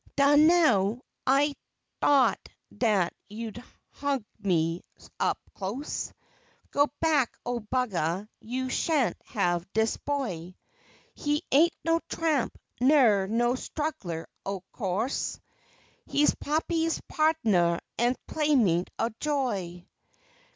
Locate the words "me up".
4.39-5.37